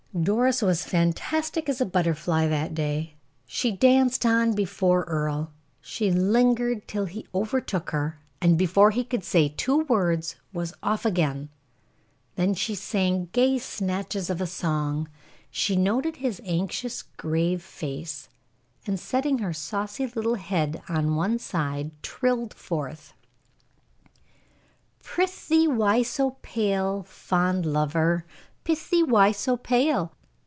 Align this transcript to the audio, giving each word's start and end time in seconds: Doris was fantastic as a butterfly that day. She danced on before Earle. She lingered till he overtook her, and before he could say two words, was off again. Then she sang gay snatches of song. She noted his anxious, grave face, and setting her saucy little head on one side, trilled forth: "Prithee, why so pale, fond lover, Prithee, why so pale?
Doris 0.23 0.61
was 0.61 0.83
fantastic 0.83 1.69
as 1.69 1.79
a 1.79 1.85
butterfly 1.85 2.45
that 2.47 2.73
day. 2.73 3.13
She 3.45 3.71
danced 3.71 4.25
on 4.25 4.53
before 4.53 5.05
Earle. 5.05 5.53
She 5.79 6.11
lingered 6.11 6.85
till 6.85 7.05
he 7.05 7.25
overtook 7.33 7.91
her, 7.91 8.19
and 8.41 8.57
before 8.57 8.91
he 8.91 9.05
could 9.05 9.23
say 9.23 9.47
two 9.47 9.85
words, 9.85 10.35
was 10.51 10.73
off 10.83 11.05
again. 11.05 11.47
Then 12.35 12.55
she 12.55 12.75
sang 12.75 13.29
gay 13.31 13.57
snatches 13.57 14.29
of 14.29 14.47
song. 14.49 15.07
She 15.49 15.77
noted 15.77 16.17
his 16.17 16.41
anxious, 16.43 17.03
grave 17.03 17.63
face, 17.63 18.27
and 18.85 18.99
setting 18.99 19.37
her 19.37 19.53
saucy 19.53 20.07
little 20.07 20.35
head 20.35 20.81
on 20.89 21.15
one 21.15 21.39
side, 21.39 21.91
trilled 22.03 22.53
forth: 22.53 23.13
"Prithee, 25.01 25.69
why 25.69 26.01
so 26.01 26.31
pale, 26.41 27.03
fond 27.03 27.65
lover, 27.65 28.25
Prithee, 28.63 29.01
why 29.01 29.31
so 29.31 29.57
pale? 29.57 30.13